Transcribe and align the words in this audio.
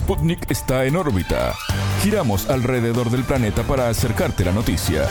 Sputnik 0.00 0.50
está 0.50 0.86
en 0.86 0.96
órbita. 0.96 1.54
Giramos 2.02 2.48
alrededor 2.48 3.10
del 3.10 3.22
planeta 3.22 3.62
para 3.64 3.90
acercarte 3.90 4.46
la 4.46 4.50
noticia. 4.50 5.06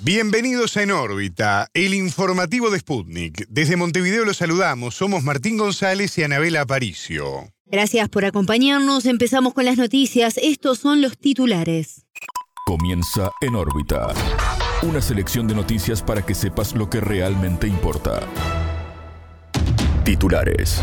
Bienvenidos 0.00 0.76
a 0.76 0.82
En 0.82 0.90
órbita, 0.90 1.68
el 1.74 1.94
informativo 1.94 2.70
de 2.70 2.80
Sputnik. 2.80 3.46
Desde 3.48 3.76
Montevideo 3.76 4.24
los 4.24 4.38
saludamos. 4.38 4.96
Somos 4.96 5.22
Martín 5.22 5.56
González 5.56 6.18
y 6.18 6.24
Anabela 6.24 6.62
Aparicio. 6.62 7.52
Gracias 7.66 8.08
por 8.08 8.24
acompañarnos. 8.24 9.06
Empezamos 9.06 9.54
con 9.54 9.64
las 9.64 9.78
noticias. 9.78 10.38
Estos 10.42 10.80
son 10.80 11.00
los 11.02 11.16
titulares. 11.16 12.04
Comienza 12.66 13.30
En 13.40 13.54
órbita. 13.54 14.08
Una 14.82 15.00
selección 15.00 15.46
de 15.46 15.54
noticias 15.54 16.02
para 16.02 16.26
que 16.26 16.34
sepas 16.34 16.74
lo 16.74 16.90
que 16.90 17.00
realmente 17.00 17.68
importa. 17.68 18.26
Titulares. 20.04 20.82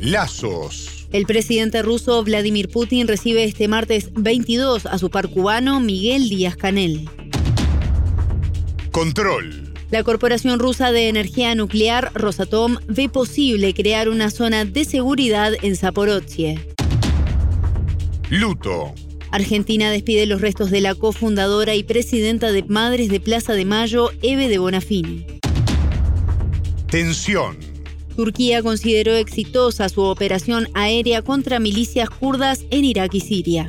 Lazos. 0.00 0.95
El 1.12 1.24
presidente 1.24 1.82
ruso 1.82 2.22
Vladimir 2.24 2.68
Putin 2.68 3.06
recibe 3.06 3.44
este 3.44 3.68
martes 3.68 4.10
22 4.14 4.86
a 4.86 4.98
su 4.98 5.10
par 5.10 5.28
cubano 5.28 5.80
Miguel 5.80 6.28
Díaz 6.28 6.56
Canel. 6.56 7.08
Control. 8.90 9.72
La 9.90 10.02
Corporación 10.02 10.58
Rusa 10.58 10.90
de 10.90 11.08
Energía 11.08 11.54
Nuclear, 11.54 12.10
Rosatom, 12.14 12.78
ve 12.88 13.08
posible 13.08 13.72
crear 13.72 14.08
una 14.08 14.30
zona 14.30 14.64
de 14.64 14.84
seguridad 14.84 15.52
en 15.62 15.76
Zaporozhye. 15.76 16.58
Luto. 18.30 18.92
Argentina 19.30 19.90
despide 19.90 20.26
los 20.26 20.40
restos 20.40 20.70
de 20.70 20.80
la 20.80 20.94
cofundadora 20.96 21.74
y 21.76 21.84
presidenta 21.84 22.50
de 22.50 22.64
Madres 22.64 23.08
de 23.08 23.20
Plaza 23.20 23.52
de 23.52 23.64
Mayo, 23.64 24.10
Eve 24.22 24.48
de 24.48 24.58
Bonafini. 24.58 25.26
Tensión. 26.90 27.75
Turquía 28.16 28.62
consideró 28.62 29.14
exitosa 29.14 29.90
su 29.90 30.00
operación 30.00 30.68
aérea 30.72 31.20
contra 31.20 31.60
milicias 31.60 32.08
kurdas 32.08 32.64
en 32.70 32.86
Irak 32.86 33.12
y 33.12 33.20
Siria. 33.20 33.66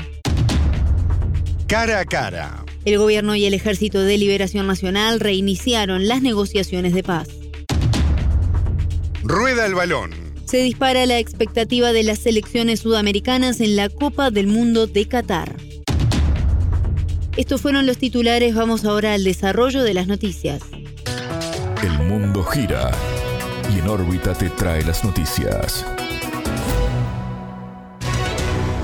Cara 1.68 2.00
a 2.00 2.06
cara. 2.06 2.66
El 2.86 2.98
gobierno 2.98 3.36
y 3.36 3.46
el 3.46 3.54
Ejército 3.54 4.00
de 4.00 4.18
Liberación 4.18 4.66
Nacional 4.66 5.20
reiniciaron 5.20 6.08
las 6.08 6.22
negociaciones 6.22 6.94
de 6.94 7.04
paz. 7.04 7.28
Rueda 9.22 9.66
el 9.66 9.76
balón. 9.76 10.12
Se 10.46 10.60
dispara 10.60 11.06
la 11.06 11.20
expectativa 11.20 11.92
de 11.92 12.04
las 12.04 12.20
selecciones 12.20 12.80
sudamericanas 12.80 13.60
en 13.60 13.76
la 13.76 13.90
Copa 13.90 14.32
del 14.32 14.48
Mundo 14.48 14.88
de 14.88 15.10
Qatar. 15.10 15.58
Estos 17.36 17.60
fueron 17.60 17.86
los 17.86 17.98
titulares, 17.98 18.56
vamos 18.56 18.86
ahora 18.86 19.14
al 19.14 19.26
desarrollo 19.26 19.84
de 19.84 19.94
las 19.94 20.08
noticias. 20.08 20.62
El 21.84 22.08
mundo 22.08 22.42
gira 22.46 22.92
en 23.88 23.92
órbita 23.92 24.34
te 24.34 24.50
trae 24.50 24.84
las 24.84 25.06
noticias. 25.06 25.86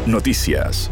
Noticias. 0.06 0.90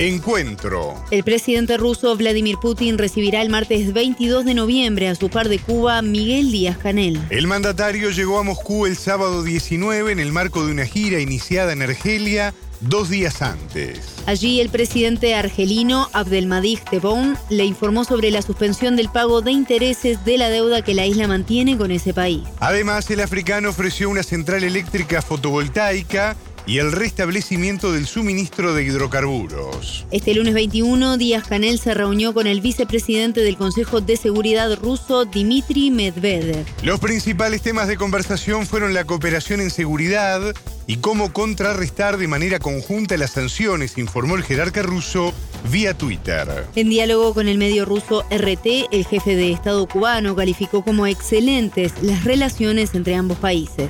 Encuentro. 0.00 0.96
El 1.12 1.22
presidente 1.22 1.76
ruso 1.76 2.16
Vladimir 2.16 2.56
Putin 2.60 2.98
recibirá 2.98 3.40
el 3.42 3.50
martes 3.50 3.92
22 3.92 4.44
de 4.46 4.54
noviembre 4.54 5.08
a 5.08 5.14
su 5.14 5.30
par 5.30 5.48
de 5.48 5.60
Cuba 5.60 6.02
Miguel 6.02 6.50
Díaz 6.50 6.76
Canel. 6.78 7.20
El 7.30 7.46
mandatario 7.46 8.10
llegó 8.10 8.40
a 8.40 8.42
Moscú 8.42 8.86
el 8.86 8.96
sábado 8.96 9.44
19 9.44 10.10
en 10.10 10.18
el 10.18 10.32
marco 10.32 10.66
de 10.66 10.72
una 10.72 10.86
gira 10.86 11.20
iniciada 11.20 11.72
en 11.72 11.82
Argelia 11.82 12.52
dos 12.80 13.10
días 13.10 13.42
antes. 13.42 14.16
Allí 14.26 14.60
el 14.60 14.68
presidente 14.68 15.34
argelino 15.34 16.08
Abdelmadid 16.12 16.78
Tebboune 16.90 17.36
le 17.48 17.64
informó 17.64 18.04
sobre 18.04 18.30
la 18.30 18.42
suspensión 18.42 18.96
del 18.96 19.08
pago 19.08 19.42
de 19.42 19.52
intereses 19.52 20.24
de 20.24 20.38
la 20.38 20.48
deuda 20.48 20.82
que 20.82 20.94
la 20.94 21.06
isla 21.06 21.28
mantiene 21.28 21.76
con 21.76 21.90
ese 21.90 22.14
país. 22.14 22.42
Además, 22.58 23.10
el 23.10 23.20
africano 23.20 23.70
ofreció 23.70 24.08
una 24.08 24.22
central 24.22 24.64
eléctrica 24.64 25.22
fotovoltaica 25.22 26.36
y 26.70 26.78
el 26.78 26.92
restablecimiento 26.92 27.90
del 27.90 28.06
suministro 28.06 28.72
de 28.74 28.84
hidrocarburos. 28.84 30.06
Este 30.12 30.34
lunes 30.34 30.54
21, 30.54 31.16
Díaz 31.16 31.48
Canel 31.48 31.80
se 31.80 31.94
reunió 31.94 32.32
con 32.32 32.46
el 32.46 32.60
vicepresidente 32.60 33.40
del 33.40 33.56
Consejo 33.56 34.00
de 34.00 34.16
Seguridad 34.16 34.72
ruso, 34.76 35.24
Dmitry 35.24 35.90
Medvedev. 35.90 36.64
Los 36.84 37.00
principales 37.00 37.62
temas 37.62 37.88
de 37.88 37.96
conversación 37.96 38.68
fueron 38.68 38.94
la 38.94 39.04
cooperación 39.04 39.60
en 39.60 39.70
seguridad 39.70 40.54
y 40.86 40.98
cómo 40.98 41.32
contrarrestar 41.32 42.18
de 42.18 42.28
manera 42.28 42.60
conjunta 42.60 43.16
las 43.16 43.32
sanciones, 43.32 43.98
informó 43.98 44.36
el 44.36 44.44
jerarca 44.44 44.82
ruso 44.82 45.34
vía 45.72 45.98
Twitter. 45.98 46.66
En 46.76 46.88
diálogo 46.88 47.34
con 47.34 47.48
el 47.48 47.58
medio 47.58 47.84
ruso 47.84 48.24
RT, 48.30 48.86
el 48.92 49.06
jefe 49.06 49.34
de 49.34 49.50
Estado 49.50 49.88
cubano 49.88 50.36
calificó 50.36 50.84
como 50.84 51.08
excelentes 51.08 51.94
las 52.00 52.22
relaciones 52.22 52.94
entre 52.94 53.16
ambos 53.16 53.38
países. 53.38 53.88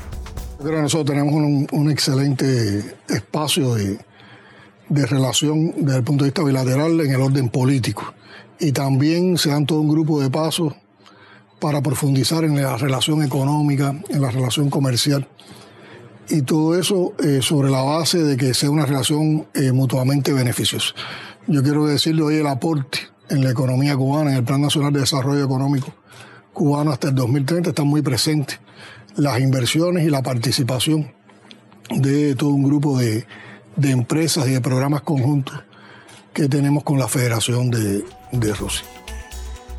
Que 0.62 0.70
nosotros 0.70 1.06
tenemos 1.06 1.32
un, 1.32 1.66
un 1.72 1.90
excelente 1.90 2.96
espacio 3.08 3.74
de, 3.74 3.98
de, 4.90 5.06
relación 5.06 5.72
desde 5.78 5.98
el 5.98 6.04
punto 6.04 6.24
de 6.24 6.30
vista 6.30 6.44
bilateral 6.44 7.00
en 7.00 7.10
el 7.10 7.20
orden 7.20 7.48
político. 7.48 8.12
Y 8.58 8.72
también 8.72 9.38
se 9.38 9.48
dan 9.48 9.64
todo 9.64 9.80
un 9.80 9.88
grupo 9.88 10.20
de 10.20 10.28
pasos 10.28 10.74
para 11.60 11.80
profundizar 11.80 12.44
en 12.44 12.60
la 12.60 12.76
relación 12.76 13.22
económica, 13.22 13.94
en 14.10 14.20
la 14.20 14.30
relación 14.30 14.68
comercial. 14.68 15.26
Y 16.28 16.42
todo 16.42 16.78
eso 16.78 17.14
eh, 17.24 17.40
sobre 17.40 17.70
la 17.70 17.80
base 17.80 18.22
de 18.22 18.36
que 18.36 18.52
sea 18.52 18.70
una 18.70 18.84
relación 18.84 19.46
eh, 19.54 19.72
mutuamente 19.72 20.34
beneficiosa. 20.34 20.94
Yo 21.46 21.62
quiero 21.62 21.86
decirle 21.86 22.20
hoy 22.20 22.36
el 22.36 22.46
aporte 22.46 22.98
en 23.30 23.42
la 23.42 23.50
economía 23.50 23.96
cubana, 23.96 24.32
en 24.32 24.36
el 24.36 24.44
Plan 24.44 24.60
Nacional 24.60 24.92
de 24.92 25.00
Desarrollo 25.00 25.42
Económico 25.42 25.94
cubano 26.52 26.90
hasta 26.90 27.08
el 27.08 27.14
2030 27.14 27.70
está 27.70 27.84
muy 27.84 28.02
presente 28.02 28.58
las 29.16 29.40
inversiones 29.40 30.06
y 30.06 30.10
la 30.10 30.22
participación 30.22 31.12
de 31.90 32.34
todo 32.34 32.50
un 32.50 32.62
grupo 32.62 32.98
de, 32.98 33.26
de 33.76 33.90
empresas 33.90 34.46
y 34.48 34.52
de 34.52 34.60
programas 34.60 35.02
conjuntos 35.02 35.62
que 36.32 36.48
tenemos 36.48 36.84
con 36.84 36.98
la 36.98 37.08
Federación 37.08 37.70
de, 37.70 38.04
de 38.32 38.54
Rusia. 38.54 38.86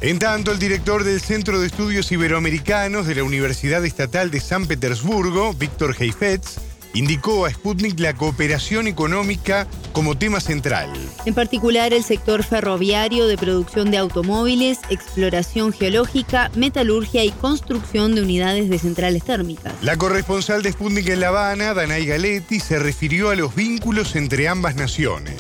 En 0.02 0.18
tanto, 0.18 0.52
el 0.52 0.60
director 0.60 1.04
del 1.04 1.22
Centro 1.22 1.60
de 1.60 1.68
Estudios 1.68 2.12
Iberoamericanos 2.12 3.06
de 3.06 3.16
la 3.16 3.24
Universidad 3.24 3.86
Estatal 3.86 4.32
de 4.32 4.40
San 4.40 4.66
Petersburgo, 4.66 5.54
Víctor 5.54 5.96
Heifetz, 5.98 6.58
indicó 6.94 7.46
a 7.46 7.52
Sputnik 7.52 8.00
la 8.00 8.14
cooperación 8.14 8.88
económica 8.88 9.68
como 9.94 10.18
tema 10.18 10.40
central. 10.40 10.90
En 11.26 11.34
particular, 11.34 11.94
el 11.94 12.04
sector 12.04 12.44
ferroviario 12.44 13.28
de 13.28 13.38
producción 13.38 13.92
de 13.92 13.98
automóviles, 13.98 14.80
exploración 14.90 15.74
geológica, 15.74 16.52
metalurgia 16.56 17.24
y 17.24 17.32
construcción 17.32 18.16
de 18.16 18.22
unidades 18.22 18.70
de 18.70 18.80
centrales 18.80 19.24
térmicas. 19.24 19.74
La 19.82 19.98
corresponsal 19.98 20.64
de 20.64 20.72
Sputnik 20.72 21.10
en 21.10 21.20
La 21.20 21.30
Habana, 21.30 21.74
Danay 21.74 22.06
Galetti, 22.06 22.60
se 22.60 22.80
refirió 22.80 23.30
a 23.30 23.36
los 23.36 23.56
vínculos 23.56 24.16
entre 24.16 24.48
ambas 24.48 24.76
naciones. 24.76 25.36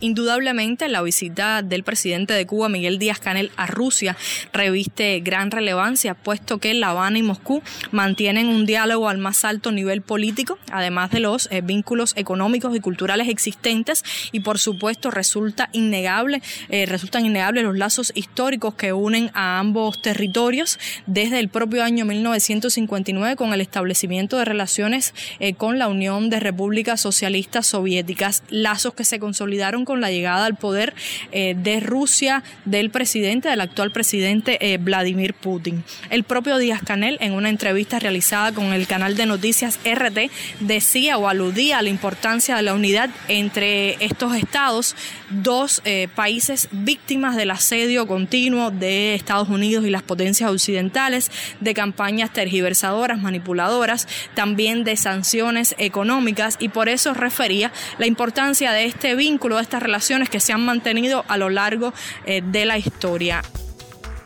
Indudablemente, 0.00 0.88
la 0.88 1.02
visita 1.02 1.62
del 1.62 1.82
presidente 1.82 2.32
de 2.32 2.46
Cuba, 2.46 2.68
Miguel 2.68 3.00
Díaz 3.00 3.18
Canel, 3.18 3.50
a 3.56 3.66
Rusia 3.66 4.16
reviste 4.52 5.18
gran 5.20 5.50
relevancia, 5.50 6.14
puesto 6.14 6.58
que 6.58 6.72
La 6.74 6.90
Habana 6.90 7.18
y 7.18 7.22
Moscú 7.22 7.62
mantienen 7.90 8.46
un 8.46 8.64
diálogo 8.64 9.08
al 9.08 9.18
más 9.18 9.44
alto 9.44 9.72
nivel 9.72 10.02
político, 10.02 10.56
además 10.70 11.10
de 11.10 11.18
los 11.18 11.48
eh, 11.50 11.62
vínculos 11.62 12.12
económicos 12.16 12.76
y 12.76 12.80
culturales 12.80 13.28
existentes, 13.28 14.04
y 14.30 14.40
por 14.40 14.58
supuesto 14.58 15.10
resulta 15.10 15.68
innegable, 15.72 16.42
eh, 16.68 16.86
resultan 16.86 17.26
innegables 17.26 17.64
los 17.64 17.76
lazos 17.76 18.12
históricos 18.14 18.74
que 18.74 18.92
unen 18.92 19.32
a 19.34 19.58
ambos 19.58 20.00
territorios 20.00 20.78
desde 21.06 21.40
el 21.40 21.48
propio 21.48 21.82
año 21.82 22.04
1959 22.04 23.34
con 23.34 23.52
el 23.52 23.60
establecimiento 23.60 24.38
de 24.38 24.44
relaciones 24.44 25.12
eh, 25.40 25.54
con 25.54 25.80
la 25.80 25.88
Unión 25.88 26.30
de 26.30 26.38
Repúblicas 26.38 27.00
Socialistas 27.00 27.66
Soviéticas, 27.66 28.44
lazos 28.48 28.94
que 28.94 29.04
se 29.04 29.18
consolidaron 29.18 29.87
con 29.88 30.02
la 30.02 30.10
llegada 30.10 30.44
al 30.44 30.54
poder 30.54 30.92
eh, 31.32 31.54
de 31.56 31.80
Rusia 31.80 32.44
del 32.66 32.90
presidente, 32.90 33.48
del 33.48 33.62
actual 33.62 33.90
presidente 33.90 34.58
eh, 34.60 34.76
Vladimir 34.76 35.32
Putin. 35.32 35.82
El 36.10 36.24
propio 36.24 36.58
Díaz 36.58 36.82
Canel, 36.84 37.16
en 37.22 37.32
una 37.32 37.48
entrevista 37.48 37.98
realizada 37.98 38.52
con 38.52 38.74
el 38.74 38.86
canal 38.86 39.16
de 39.16 39.24
noticias 39.24 39.78
RT, 39.86 40.30
decía 40.60 41.16
o 41.16 41.26
aludía 41.26 41.78
a 41.78 41.82
la 41.82 41.88
importancia 41.88 42.54
de 42.56 42.62
la 42.62 42.74
unidad 42.74 43.08
entre 43.28 43.96
estos 44.04 44.36
estados, 44.36 44.94
dos 45.30 45.82
eh, 45.84 46.08
países 46.14 46.68
víctimas 46.72 47.36
del 47.36 47.50
asedio 47.50 48.06
continuo 48.06 48.70
de 48.70 49.14
Estados 49.14 49.48
Unidos 49.48 49.84
y 49.84 49.90
las 49.90 50.02
potencias 50.02 50.50
occidentales, 50.50 51.30
de 51.60 51.74
campañas 51.74 52.32
tergiversadoras, 52.32 53.20
manipuladoras, 53.20 54.08
también 54.34 54.84
de 54.84 54.96
sanciones 54.96 55.74
económicas 55.78 56.56
y 56.58 56.68
por 56.68 56.88
eso 56.88 57.14
refería 57.14 57.72
la 57.98 58.06
importancia 58.06 58.72
de 58.72 58.86
este 58.86 59.14
vínculo, 59.14 59.56
de 59.56 59.62
esta 59.62 59.80
relaciones 59.80 60.28
que 60.28 60.40
se 60.40 60.52
han 60.52 60.64
mantenido 60.64 61.24
a 61.28 61.36
lo 61.36 61.50
largo 61.50 61.92
eh, 62.26 62.42
de 62.44 62.64
la 62.64 62.78
historia. 62.78 63.42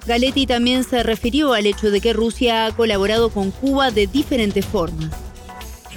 Galetti 0.07 0.47
también 0.47 0.83
se 0.83 1.03
refirió 1.03 1.53
al 1.53 1.67
hecho 1.67 1.91
de 1.91 2.01
que 2.01 2.13
Rusia 2.13 2.67
ha 2.67 2.73
colaborado 2.73 3.31
con 3.31 3.53
Cuba 3.53 3.91
de 3.91 4.09
diferentes 4.09 4.67
formas. 4.67 5.11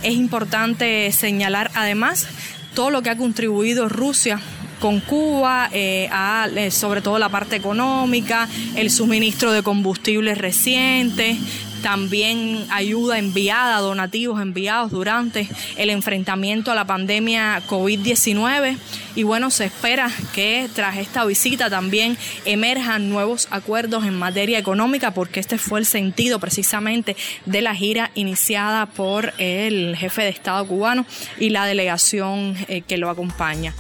Es 0.04 0.14
importante 0.14 1.12
señalar 1.12 1.72
además 1.74 2.28
todo 2.76 2.92
lo 2.92 3.02
que 3.02 3.10
ha 3.10 3.18
contribuido 3.18 3.90
Rusia 3.90 4.40
con 4.80 5.00
Cuba, 5.00 5.70
eh, 5.72 6.08
a, 6.12 6.48
eh, 6.56 6.72
sobre 6.72 7.02
todo 7.02 7.20
la 7.20 7.30
parte 7.30 7.56
económica, 7.56 8.48
el 8.76 8.90
suministro 8.92 9.52
de 9.52 9.64
combustibles 9.64 10.38
recientes, 10.38 11.38
también 11.86 12.66
ayuda 12.72 13.20
enviada, 13.20 13.78
donativos 13.78 14.42
enviados 14.42 14.90
durante 14.90 15.48
el 15.78 15.92
enfrentamiento 15.92 16.72
a 16.72 16.76
la 16.76 16.86
pandemia 16.86 17.62
COVID-19 17.68 18.76
y 19.16 19.22
bueno, 19.22 19.52
se 19.52 19.66
espera 19.66 20.10
que 20.34 20.68
tras 20.74 20.98
esta 20.98 21.24
visita 21.26 21.70
también 21.70 22.18
emerjan 22.46 23.10
nuevos 23.10 23.48
acuerdos 23.52 24.04
en 24.06 24.16
materia 24.16 24.58
económica 24.58 25.12
porque 25.12 25.40
este 25.40 25.60
fue 25.60 25.80
el 25.80 25.86
sentido 25.86 26.40
precisamente 26.40 27.16
de 27.46 27.62
la 27.62 27.76
gira 27.76 28.10
iniciada 28.16 28.88
por 28.88 29.34
el 29.38 29.96
jefe 29.96 30.24
de 30.24 30.30
Estado 30.30 30.66
cubano 30.66 31.06
y 31.40 31.52
la 31.52 31.68
delegación 31.68 32.56
eh, 32.68 32.82
que 32.82 32.98
lo 32.98 33.12
acompaña. 33.12 33.76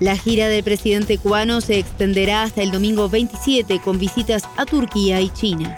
La 0.00 0.16
gira 0.16 0.48
del 0.48 0.64
presidente 0.64 1.18
cubano 1.18 1.60
se 1.60 1.78
extenderá 1.78 2.42
hasta 2.42 2.62
el 2.62 2.70
domingo 2.70 3.10
27 3.10 3.80
con 3.80 3.98
visitas 3.98 4.44
a 4.56 4.64
Turquía 4.64 5.20
y 5.20 5.28
China. 5.28 5.76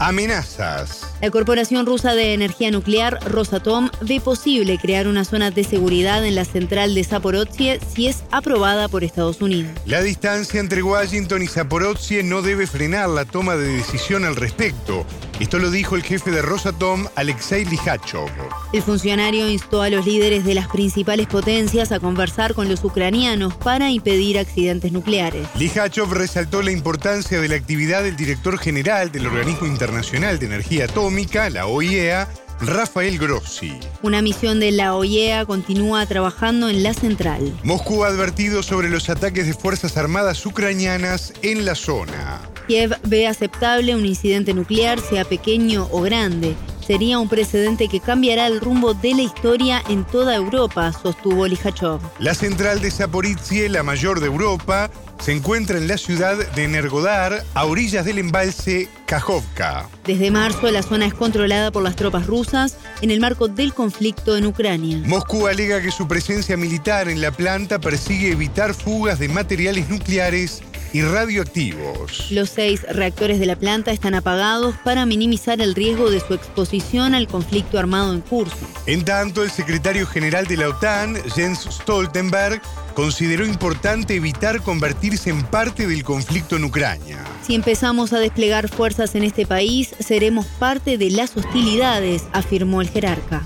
Amenazas. 0.00 1.07
La 1.20 1.32
Corporación 1.32 1.84
Rusa 1.84 2.14
de 2.14 2.32
Energía 2.32 2.70
Nuclear, 2.70 3.18
Rosatom, 3.28 3.90
ve 4.02 4.20
posible 4.20 4.78
crear 4.78 5.08
una 5.08 5.24
zona 5.24 5.50
de 5.50 5.64
seguridad 5.64 6.24
en 6.24 6.36
la 6.36 6.44
central 6.44 6.94
de 6.94 7.02
Zaporozhye 7.02 7.80
si 7.92 8.06
es 8.06 8.22
aprobada 8.30 8.86
por 8.86 9.02
Estados 9.02 9.42
Unidos. 9.42 9.72
La 9.84 10.00
distancia 10.00 10.60
entre 10.60 10.80
Washington 10.80 11.42
y 11.42 11.48
Zaporozhye 11.48 12.22
no 12.22 12.40
debe 12.40 12.68
frenar 12.68 13.08
la 13.08 13.24
toma 13.24 13.56
de 13.56 13.66
decisión 13.66 14.24
al 14.24 14.36
respecto. 14.36 15.04
Esto 15.40 15.58
lo 15.58 15.72
dijo 15.72 15.96
el 15.96 16.02
jefe 16.04 16.30
de 16.30 16.40
Rosatom, 16.42 17.06
Alexei 17.16 17.64
Likhachov. 17.64 18.28
El 18.72 18.82
funcionario 18.82 19.48
instó 19.48 19.82
a 19.82 19.90
los 19.90 20.06
líderes 20.06 20.44
de 20.44 20.54
las 20.54 20.68
principales 20.68 21.26
potencias 21.26 21.90
a 21.90 21.98
conversar 22.00 22.54
con 22.54 22.68
los 22.68 22.82
ucranianos 22.84 23.54
para 23.54 23.90
impedir 23.90 24.38
accidentes 24.38 24.92
nucleares. 24.92 25.46
Likhachov 25.56 26.12
resaltó 26.12 26.62
la 26.62 26.70
importancia 26.70 27.40
de 27.40 27.48
la 27.48 27.56
actividad 27.56 28.04
del 28.04 28.16
director 28.16 28.58
general 28.58 29.10
del 29.10 29.26
Organismo 29.26 29.66
Internacional 29.66 30.38
de 30.38 30.46
Energía 30.46 30.84
Atómica, 30.84 31.07
la 31.50 31.66
OIEA, 31.66 32.28
Rafael 32.60 33.18
Grossi. 33.18 33.72
Una 34.02 34.20
misión 34.20 34.60
de 34.60 34.72
la 34.72 34.94
OIEA 34.94 35.46
continúa 35.46 36.04
trabajando 36.06 36.68
en 36.68 36.82
la 36.82 36.92
central. 36.92 37.58
Moscú 37.62 38.04
ha 38.04 38.08
advertido 38.08 38.62
sobre 38.62 38.90
los 38.90 39.08
ataques 39.08 39.46
de 39.46 39.54
Fuerzas 39.54 39.96
Armadas 39.96 40.44
ucranianas 40.44 41.32
en 41.42 41.64
la 41.64 41.74
zona. 41.74 42.40
Kiev 42.66 42.94
ve 43.04 43.26
aceptable 43.26 43.94
un 43.94 44.04
incidente 44.04 44.52
nuclear, 44.52 45.00
sea 45.00 45.24
pequeño 45.24 45.88
o 45.90 46.02
grande. 46.02 46.54
Sería 46.86 47.18
un 47.18 47.28
precedente 47.28 47.88
que 47.88 48.00
cambiará 48.00 48.46
el 48.46 48.60
rumbo 48.60 48.92
de 48.94 49.14
la 49.14 49.22
historia 49.22 49.82
en 49.88 50.04
toda 50.04 50.34
Europa, 50.34 50.92
sostuvo 50.92 51.46
Likhachov. 51.46 52.00
La 52.18 52.34
central 52.34 52.80
de 52.80 52.90
Zaporizhie, 52.90 53.68
la 53.68 53.82
mayor 53.82 54.20
de 54.20 54.26
Europa, 54.26 54.90
se 55.20 55.32
encuentra 55.32 55.78
en 55.78 55.88
la 55.88 55.98
ciudad 55.98 56.36
de 56.36 56.64
Energodar, 56.64 57.44
a 57.54 57.64
orillas 57.64 58.04
del 58.04 58.18
embalse 58.18 58.88
Kajovka. 59.06 59.88
Desde 60.04 60.30
marzo, 60.30 60.70
la 60.70 60.82
zona 60.82 61.06
es 61.06 61.14
controlada 61.14 61.70
por 61.70 61.82
las 61.82 61.96
tropas 61.96 62.26
rusas 62.26 62.76
en 63.00 63.10
el 63.10 63.20
marco 63.20 63.48
del 63.48 63.74
conflicto 63.74 64.36
en 64.36 64.46
Ucrania. 64.46 65.00
Moscú 65.04 65.46
alega 65.46 65.80
que 65.80 65.90
su 65.90 66.06
presencia 66.06 66.56
militar 66.56 67.08
en 67.08 67.20
la 67.20 67.30
planta 67.30 67.78
persigue 67.78 68.30
evitar 68.30 68.74
fugas 68.74 69.18
de 69.18 69.28
materiales 69.28 69.88
nucleares 69.88 70.62
y 70.92 71.02
radioactivos. 71.02 72.30
Los 72.30 72.50
seis 72.50 72.82
reactores 72.90 73.38
de 73.38 73.46
la 73.46 73.56
planta 73.56 73.90
están 73.90 74.14
apagados 74.14 74.74
para 74.84 75.06
minimizar 75.06 75.60
el 75.60 75.74
riesgo 75.74 76.10
de 76.10 76.20
su 76.20 76.34
exposición 76.34 77.14
al 77.14 77.28
conflicto 77.28 77.78
armado 77.78 78.12
en 78.12 78.20
curso. 78.20 78.56
En 78.86 79.04
tanto, 79.04 79.42
el 79.42 79.50
secretario 79.50 80.06
general 80.06 80.46
de 80.46 80.56
la 80.56 80.68
OTAN, 80.68 81.16
Jens 81.34 81.66
Stoltenberg, 81.70 82.62
consideró 82.94 83.46
importante 83.46 84.16
evitar 84.16 84.60
convertirse 84.62 85.30
en 85.30 85.44
parte 85.44 85.86
del 85.86 86.02
conflicto 86.02 86.56
en 86.56 86.64
Ucrania. 86.64 87.18
Si 87.46 87.54
empezamos 87.54 88.12
a 88.12 88.18
desplegar 88.18 88.68
fuerzas 88.68 89.14
en 89.14 89.24
este 89.24 89.46
país, 89.46 89.94
seremos 90.00 90.46
parte 90.46 90.98
de 90.98 91.10
las 91.10 91.36
hostilidades, 91.36 92.24
afirmó 92.32 92.80
el 92.80 92.88
jerarca. 92.88 93.42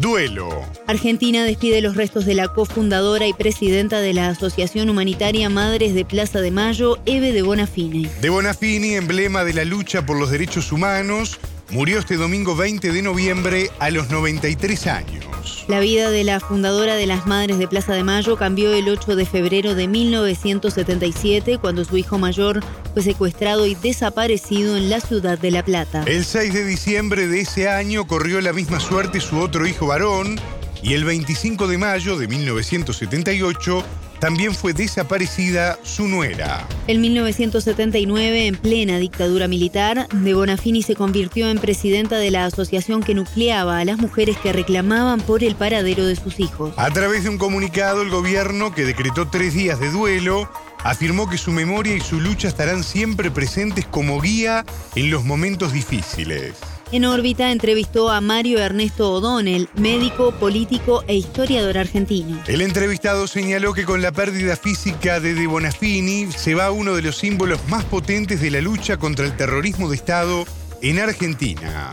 Duelo. 0.00 0.48
Argentina 0.86 1.44
despide 1.44 1.80
los 1.80 1.96
restos 1.96 2.24
de 2.24 2.34
la 2.34 2.48
cofundadora 2.48 3.26
y 3.26 3.32
presidenta 3.32 4.00
de 4.00 4.14
la 4.14 4.28
Asociación 4.28 4.88
Humanitaria 4.90 5.50
Madres 5.50 5.92
de 5.92 6.04
Plaza 6.04 6.40
de 6.40 6.52
Mayo, 6.52 6.98
Eve 7.04 7.32
de 7.32 7.42
Bonafini. 7.42 8.08
De 8.20 8.28
Bonafini, 8.28 8.94
emblema 8.94 9.44
de 9.44 9.54
la 9.54 9.64
lucha 9.64 10.06
por 10.06 10.16
los 10.16 10.30
derechos 10.30 10.70
humanos, 10.70 11.40
murió 11.70 11.98
este 11.98 12.16
domingo 12.16 12.56
20 12.56 12.92
de 12.92 13.02
noviembre 13.02 13.70
a 13.78 13.90
los 13.90 14.10
93 14.10 14.86
años. 14.86 15.24
La 15.68 15.80
vida 15.80 16.10
de 16.10 16.24
la 16.24 16.40
fundadora 16.40 16.94
de 16.96 17.06
las 17.06 17.26
Madres 17.26 17.58
de 17.58 17.68
Plaza 17.68 17.94
de 17.94 18.02
Mayo 18.02 18.36
cambió 18.36 18.72
el 18.72 18.88
8 18.88 19.16
de 19.16 19.26
febrero 19.26 19.74
de 19.74 19.86
1977 19.86 21.58
cuando 21.58 21.84
su 21.84 21.96
hijo 21.96 22.18
mayor 22.18 22.62
fue 22.94 23.02
secuestrado 23.02 23.66
y 23.66 23.74
desaparecido 23.74 24.76
en 24.76 24.88
la 24.88 25.00
ciudad 25.00 25.38
de 25.38 25.50
La 25.50 25.62
Plata. 25.62 26.04
El 26.06 26.24
6 26.24 26.54
de 26.54 26.64
diciembre 26.64 27.26
de 27.26 27.40
ese 27.42 27.68
año 27.68 28.06
corrió 28.06 28.40
la 28.40 28.52
misma 28.52 28.80
suerte 28.80 29.20
su 29.20 29.38
otro 29.38 29.66
hijo 29.66 29.86
varón 29.86 30.40
y 30.82 30.94
el 30.94 31.04
25 31.04 31.66
de 31.66 31.78
mayo 31.78 32.16
de 32.16 32.28
1978 32.28 33.84
también 34.20 34.54
fue 34.54 34.72
desaparecida 34.72 35.78
su 35.82 36.08
nuera. 36.08 36.66
En 36.86 37.00
1979, 37.00 38.46
en 38.46 38.56
plena 38.56 38.98
dictadura 38.98 39.48
militar, 39.48 40.08
De 40.12 40.34
Bonafini 40.34 40.82
se 40.82 40.94
convirtió 40.94 41.48
en 41.48 41.58
presidenta 41.58 42.18
de 42.18 42.30
la 42.30 42.46
asociación 42.46 43.02
que 43.02 43.14
nucleaba 43.14 43.78
a 43.78 43.84
las 43.84 43.98
mujeres 43.98 44.36
que 44.38 44.52
reclamaban 44.52 45.20
por 45.20 45.44
el 45.44 45.54
paradero 45.54 46.06
de 46.06 46.16
sus 46.16 46.40
hijos. 46.40 46.72
A 46.76 46.90
través 46.90 47.24
de 47.24 47.30
un 47.30 47.38
comunicado, 47.38 48.02
el 48.02 48.10
gobierno, 48.10 48.74
que 48.74 48.84
decretó 48.84 49.28
tres 49.28 49.54
días 49.54 49.80
de 49.80 49.90
duelo, 49.90 50.50
afirmó 50.82 51.28
que 51.28 51.38
su 51.38 51.50
memoria 51.50 51.94
y 51.94 52.00
su 52.00 52.20
lucha 52.20 52.48
estarán 52.48 52.84
siempre 52.84 53.30
presentes 53.30 53.86
como 53.86 54.20
guía 54.20 54.64
en 54.94 55.10
los 55.10 55.24
momentos 55.24 55.72
difíciles. 55.72 56.54
En 56.90 57.04
órbita 57.04 57.52
entrevistó 57.52 58.08
a 58.08 58.22
Mario 58.22 58.60
Ernesto 58.60 59.12
O'Donnell, 59.12 59.68
médico, 59.76 60.32
político 60.32 61.04
e 61.06 61.16
historiador 61.16 61.76
argentino. 61.76 62.40
El 62.46 62.62
entrevistado 62.62 63.26
señaló 63.26 63.74
que 63.74 63.84
con 63.84 64.00
la 64.00 64.10
pérdida 64.10 64.56
física 64.56 65.20
de 65.20 65.34
De 65.34 65.46
Bonafini 65.46 66.32
se 66.32 66.54
va 66.54 66.70
uno 66.70 66.94
de 66.94 67.02
los 67.02 67.18
símbolos 67.18 67.60
más 67.68 67.84
potentes 67.84 68.40
de 68.40 68.50
la 68.50 68.62
lucha 68.62 68.96
contra 68.96 69.26
el 69.26 69.36
terrorismo 69.36 69.90
de 69.90 69.96
Estado 69.96 70.46
en 70.80 70.98
Argentina. 70.98 71.92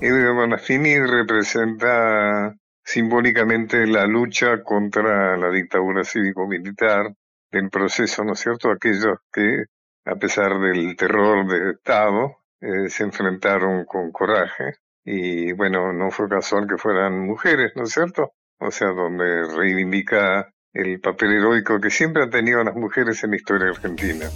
De 0.00 0.30
Bonafini 0.32 0.98
representa 0.98 2.52
simbólicamente 2.82 3.86
la 3.86 4.06
lucha 4.06 4.64
contra 4.64 5.36
la 5.36 5.50
dictadura 5.50 6.02
cívico-militar, 6.02 7.14
el 7.52 7.70
proceso, 7.70 8.24
¿no 8.24 8.32
es 8.32 8.40
cierto?, 8.40 8.72
aquellos 8.72 9.18
que, 9.32 9.66
a 10.04 10.16
pesar 10.16 10.58
del 10.58 10.96
terror 10.96 11.46
de 11.46 11.70
Estado, 11.70 12.38
eh, 12.60 12.88
se 12.88 13.04
enfrentaron 13.04 13.84
con 13.84 14.10
coraje 14.12 14.76
y 15.04 15.52
bueno, 15.52 15.92
no 15.92 16.10
fue 16.10 16.28
casual 16.28 16.66
que 16.66 16.78
fueran 16.78 17.26
mujeres, 17.26 17.72
¿no 17.76 17.84
es 17.84 17.92
cierto? 17.92 18.32
O 18.58 18.70
sea, 18.70 18.88
donde 18.88 19.44
reivindica 19.54 20.50
el 20.72 21.00
papel 21.00 21.32
heroico 21.32 21.80
que 21.80 21.90
siempre 21.90 22.22
han 22.22 22.30
tenido 22.30 22.64
las 22.64 22.74
mujeres 22.74 23.22
en 23.22 23.30
la 23.30 23.36
historia 23.36 23.68
argentina. 23.68 24.26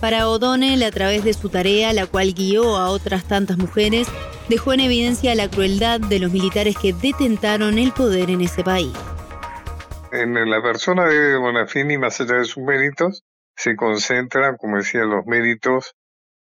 Para 0.00 0.28
O'Donnell, 0.28 0.82
a 0.82 0.90
través 0.90 1.24
de 1.24 1.32
su 1.32 1.48
tarea, 1.48 1.92
la 1.92 2.06
cual 2.06 2.32
guió 2.32 2.76
a 2.76 2.90
otras 2.90 3.24
tantas 3.24 3.58
mujeres, 3.58 4.08
dejó 4.48 4.72
en 4.72 4.80
evidencia 4.80 5.34
la 5.34 5.48
crueldad 5.48 6.00
de 6.00 6.18
los 6.18 6.32
militares 6.32 6.76
que 6.76 6.92
detentaron 6.92 7.78
el 7.78 7.92
poder 7.92 8.30
en 8.30 8.40
ese 8.40 8.64
país. 8.64 8.92
En 10.12 10.34
la 10.50 10.62
persona 10.62 11.04
de 11.06 11.36
Bonafini, 11.36 11.98
más 11.98 12.20
allá 12.20 12.36
de 12.36 12.44
sus 12.44 12.62
méritos, 12.62 13.22
se 13.56 13.76
concentran, 13.76 14.56
como 14.56 14.78
decía, 14.78 15.04
los 15.04 15.26
méritos 15.26 15.94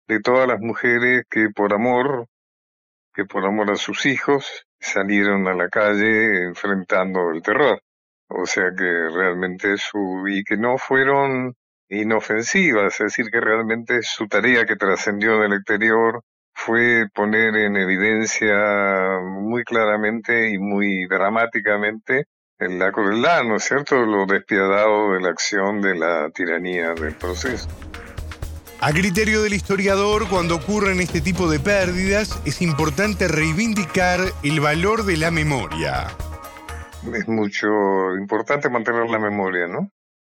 de 0.08 0.20
todas 0.20 0.46
las 0.48 0.60
mujeres 0.60 1.24
que 1.30 1.48
por 1.50 1.74
amor, 1.74 2.26
que 3.14 3.24
por 3.24 3.44
amor 3.44 3.70
a 3.70 3.76
sus 3.76 4.06
hijos, 4.06 4.66
salieron 4.80 5.46
a 5.48 5.54
la 5.54 5.68
calle 5.68 6.44
enfrentando 6.44 7.30
el 7.30 7.42
terror. 7.42 7.80
O 8.28 8.46
sea 8.46 8.70
que 8.76 9.08
realmente 9.08 9.76
su, 9.76 10.26
y 10.28 10.42
que 10.44 10.56
no 10.56 10.78
fueron 10.78 11.54
inofensivas, 11.88 12.94
es 12.94 12.98
decir, 12.98 13.30
que 13.30 13.40
realmente 13.40 14.02
su 14.02 14.26
tarea 14.26 14.66
que 14.66 14.76
trascendió 14.76 15.38
del 15.38 15.52
exterior 15.52 16.22
fue 16.52 17.06
poner 17.14 17.54
en 17.56 17.76
evidencia 17.76 19.20
muy 19.22 19.62
claramente 19.62 20.50
y 20.50 20.58
muy 20.58 21.06
dramáticamente 21.06 22.26
la 22.58 22.90
crueldad, 22.90 23.44
¿no 23.44 23.56
es 23.56 23.64
cierto?, 23.64 24.04
lo 24.06 24.26
despiadado 24.26 25.12
de 25.12 25.20
la 25.20 25.28
acción 25.28 25.80
de 25.82 25.94
la 25.94 26.30
tiranía 26.30 26.94
del 26.94 27.14
proceso. 27.14 27.68
A 28.78 28.92
criterio 28.92 29.42
del 29.42 29.54
historiador, 29.54 30.28
cuando 30.28 30.56
ocurren 30.56 31.00
este 31.00 31.22
tipo 31.22 31.48
de 31.50 31.58
pérdidas, 31.58 32.40
es 32.44 32.60
importante 32.60 33.26
reivindicar 33.26 34.20
el 34.42 34.60
valor 34.60 35.04
de 35.04 35.16
la 35.16 35.30
memoria. 35.30 36.08
Es 37.14 37.26
mucho 37.26 38.14
importante 38.16 38.68
mantener 38.68 39.08
la 39.08 39.18
memoria, 39.18 39.66
¿no? 39.66 39.90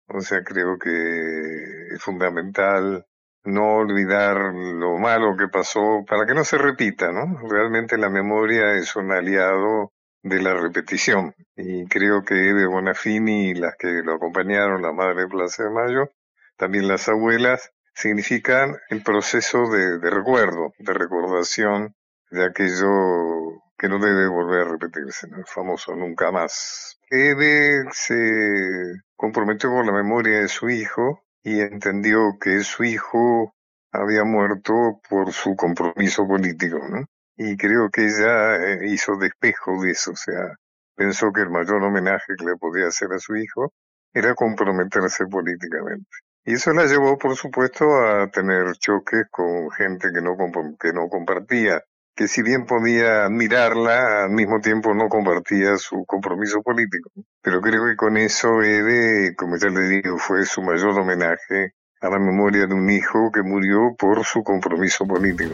O 0.07 0.21
sea, 0.21 0.43
creo 0.43 0.79
que 0.79 1.93
es 1.93 2.01
fundamental 2.01 3.05
no 3.43 3.75
olvidar 3.75 4.53
lo 4.55 4.97
malo 4.97 5.37
que 5.37 5.47
pasó 5.47 6.03
para 6.07 6.25
que 6.25 6.33
no 6.33 6.43
se 6.43 6.57
repita, 6.57 7.11
¿no? 7.11 7.47
Realmente 7.47 7.95
la 7.97 8.09
memoria 8.09 8.73
es 8.73 8.95
un 8.95 9.11
aliado 9.11 9.93
de 10.23 10.41
la 10.41 10.55
repetición. 10.55 11.35
Y 11.55 11.85
creo 11.85 12.23
que 12.23 12.33
de 12.33 12.65
Bonafini 12.65 13.49
y 13.49 13.53
las 13.53 13.75
que 13.77 14.01
lo 14.03 14.15
acompañaron, 14.15 14.81
la 14.81 14.93
madre 14.93 15.21
de 15.21 15.27
Plaza 15.27 15.63
de 15.63 15.69
Mayo, 15.69 16.11
también 16.57 16.87
las 16.87 17.07
abuelas, 17.07 17.71
significan 17.93 18.77
el 18.89 19.03
proceso 19.03 19.69
de, 19.69 19.97
recuerdo, 19.99 20.73
de 20.79 20.93
recordación 20.93 21.95
de 22.29 22.45
aquello 22.45 23.61
que 23.77 23.89
no 23.89 23.99
debe 23.99 24.27
volver 24.27 24.61
a 24.61 24.71
repetirse, 24.71 25.27
el 25.27 25.45
famoso 25.45 25.95
nunca 25.95 26.31
más. 26.31 26.97
Eve 27.09 27.83
se 27.91 28.93
comprometió 29.15 29.69
con 29.69 29.85
la 29.85 29.91
memoria 29.91 30.39
de 30.39 30.47
su 30.47 30.69
hijo 30.69 31.23
y 31.43 31.59
entendió 31.59 32.37
que 32.39 32.61
su 32.61 32.83
hijo 32.83 33.53
había 33.91 34.23
muerto 34.23 35.01
por 35.09 35.33
su 35.33 35.55
compromiso 35.55 36.27
político, 36.27 36.79
¿no? 36.87 37.05
Y 37.35 37.57
creo 37.57 37.89
que 37.89 38.05
ella 38.05 38.55
eh, 38.57 38.87
hizo 38.87 39.17
despejo 39.17 39.81
de 39.81 39.91
eso, 39.91 40.11
o 40.11 40.15
sea, 40.15 40.55
pensó 40.95 41.31
que 41.33 41.41
el 41.41 41.49
mayor 41.49 41.83
homenaje 41.83 42.33
que 42.37 42.45
le 42.45 42.55
podía 42.57 42.87
hacer 42.87 43.11
a 43.13 43.19
su 43.19 43.35
hijo 43.35 43.73
era 44.13 44.35
comprometerse 44.35 45.25
políticamente. 45.25 46.09
Y 46.43 46.53
eso 46.53 46.73
la 46.73 46.85
llevó, 46.85 47.17
por 47.19 47.35
supuesto, 47.35 47.85
a 47.85 48.27
tener 48.31 48.71
choques 48.77 49.25
con 49.29 49.69
gente 49.71 50.09
que 50.11 50.21
no, 50.21 50.35
que 50.79 50.91
no 50.91 51.07
compartía, 51.07 51.83
que 52.15 52.27
si 52.27 52.41
bien 52.41 52.65
podía 52.65 53.25
admirarla, 53.25 54.23
al 54.23 54.31
mismo 54.31 54.59
tiempo 54.59 54.93
no 54.95 55.07
compartía 55.07 55.77
su 55.77 56.03
compromiso 56.05 56.63
político. 56.63 57.11
Pero 57.43 57.61
creo 57.61 57.85
que 57.85 57.95
con 57.95 58.17
eso 58.17 58.61
Ede, 58.63 59.35
como 59.35 59.57
ya 59.57 59.69
le 59.69 59.81
digo, 59.81 60.17
fue 60.17 60.43
su 60.45 60.63
mayor 60.63 60.99
homenaje 60.99 61.73
a 62.01 62.09
la 62.09 62.17
memoria 62.17 62.65
de 62.65 62.73
un 62.73 62.89
hijo 62.89 63.31
que 63.31 63.43
murió 63.43 63.95
por 63.97 64.25
su 64.25 64.43
compromiso 64.43 65.05
político. 65.05 65.53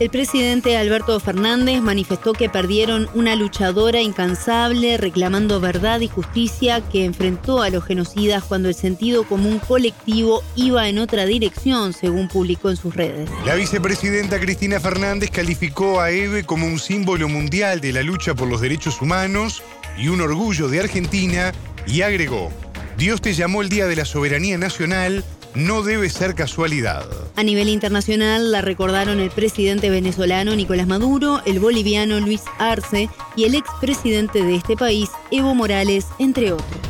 El 0.00 0.10
presidente 0.10 0.76
Alberto 0.76 1.20
Fernández 1.20 1.80
manifestó 1.80 2.32
que 2.32 2.48
perdieron 2.48 3.08
una 3.14 3.36
luchadora 3.36 4.00
incansable 4.00 4.96
reclamando 4.96 5.60
verdad 5.60 6.00
y 6.00 6.08
justicia 6.08 6.80
que 6.80 7.04
enfrentó 7.04 7.62
a 7.62 7.70
los 7.70 7.84
genocidas 7.84 8.42
cuando 8.42 8.68
el 8.68 8.74
sentido 8.74 9.22
común 9.22 9.60
colectivo 9.60 10.42
iba 10.56 10.88
en 10.88 10.98
otra 10.98 11.26
dirección, 11.26 11.92
según 11.92 12.26
publicó 12.26 12.70
en 12.70 12.76
sus 12.76 12.96
redes. 12.96 13.30
La 13.46 13.54
vicepresidenta 13.54 14.40
Cristina 14.40 14.80
Fernández 14.80 15.30
calificó 15.30 16.00
a 16.00 16.10
Eve 16.10 16.42
como 16.42 16.66
un 16.66 16.80
símbolo 16.80 17.28
mundial 17.28 17.80
de 17.80 17.92
la 17.92 18.02
lucha 18.02 18.34
por 18.34 18.48
los 18.48 18.60
derechos 18.60 19.00
humanos 19.00 19.62
y 19.96 20.08
un 20.08 20.20
orgullo 20.20 20.68
de 20.68 20.80
Argentina 20.80 21.52
y 21.86 22.02
agregó, 22.02 22.50
Dios 22.98 23.20
te 23.20 23.32
llamó 23.32 23.62
el 23.62 23.68
Día 23.68 23.86
de 23.86 23.94
la 23.94 24.04
Soberanía 24.04 24.58
Nacional 24.58 25.24
no 25.54 25.82
debe 25.82 26.10
ser 26.10 26.34
casualidad. 26.34 27.06
A 27.36 27.42
nivel 27.42 27.68
internacional 27.68 28.50
la 28.50 28.60
recordaron 28.60 29.20
el 29.20 29.30
presidente 29.30 29.90
venezolano 29.90 30.54
Nicolás 30.56 30.86
Maduro, 30.86 31.42
el 31.46 31.60
boliviano 31.60 32.20
Luis 32.20 32.42
Arce 32.58 33.08
y 33.36 33.44
el 33.44 33.54
expresidente 33.54 34.42
de 34.42 34.56
este 34.56 34.76
país, 34.76 35.08
Evo 35.30 35.54
Morales, 35.54 36.06
entre 36.18 36.52
otros. 36.52 36.80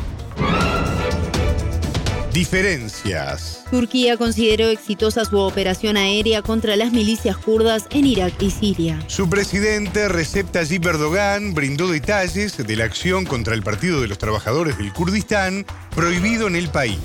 Diferencias. 2.35 3.63
Turquía 3.71 4.17
consideró 4.17 4.67
exitosa 4.67 5.23
su 5.23 5.37
operación 5.39 5.95
aérea 5.95 6.41
contra 6.41 6.75
las 6.75 6.91
milicias 6.91 7.37
kurdas 7.37 7.87
en 7.91 8.05
Irak 8.05 8.33
y 8.41 8.51
Siria. 8.51 8.99
Su 9.07 9.29
presidente 9.29 10.09
Recep 10.09 10.51
Tayyip 10.51 10.85
Erdogan 10.85 11.53
brindó 11.53 11.87
detalles 11.87 12.57
de 12.57 12.75
la 12.75 12.83
acción 12.83 13.23
contra 13.23 13.53
el 13.53 13.63
Partido 13.63 14.01
de 14.01 14.09
los 14.09 14.17
Trabajadores 14.17 14.77
del 14.77 14.91
Kurdistán 14.91 15.65
prohibido 15.95 16.47
en 16.47 16.57
el 16.57 16.67
país. 16.67 16.99